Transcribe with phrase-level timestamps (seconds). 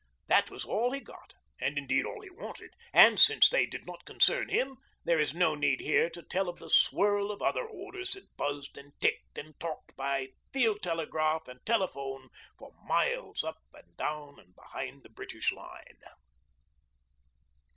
[0.25, 4.03] That was all he got, and indeed all he wanted; and, since they did not
[4.03, 8.13] concern him, there is no need here to tell of the swirl of other orders
[8.13, 13.95] that buzzed and ticked and talked by field telegraph and telephone for miles up and
[13.95, 15.99] down and behind the British line.